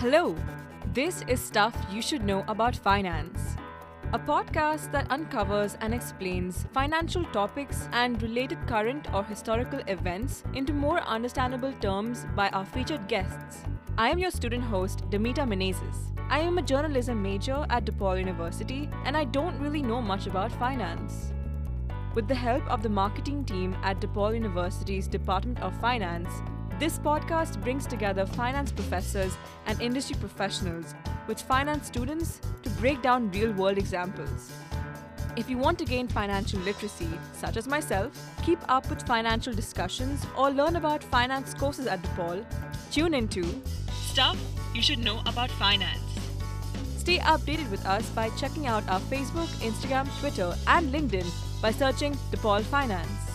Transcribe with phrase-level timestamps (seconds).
[0.00, 0.34] Hello,
[0.94, 3.38] this is Stuff You Should Know About Finance,
[4.14, 10.72] a podcast that uncovers and explains financial topics and related current or historical events into
[10.72, 13.58] more understandable terms by our featured guests.
[13.98, 15.98] I am your student host, Demita Menezes.
[16.30, 20.50] I am a journalism major at DePaul University and I don't really know much about
[20.50, 21.34] finance.
[22.14, 26.40] With the help of the marketing team at DePaul University's Department of Finance,
[26.80, 30.94] this podcast brings together finance professors and industry professionals
[31.28, 34.50] with finance students to break down real world examples.
[35.36, 38.10] If you want to gain financial literacy, such as myself,
[38.46, 42.46] keep up with financial discussions, or learn about finance courses at DePaul,
[42.90, 43.44] tune into
[43.92, 44.38] Stuff
[44.74, 46.00] You Should Know About Finance.
[46.96, 52.14] Stay updated with us by checking out our Facebook, Instagram, Twitter, and LinkedIn by searching
[52.32, 53.29] DePaul Finance.